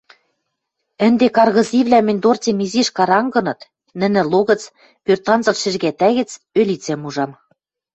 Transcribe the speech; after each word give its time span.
Ӹнде 1.05 1.27
каргызивлӓ 1.35 1.99
мӹнь 2.07 2.21
дорцем 2.23 2.57
изиш 2.65 2.89
карангыныт, 2.97 3.59
нӹнӹ 3.99 4.21
логӹц, 4.31 4.61
пӧртанцыл 5.05 5.55
шӹжгӓтӓ 5.61 6.09
гӹц 6.17 6.31
ӧлицӓм 6.59 7.01
ужам. 7.07 7.31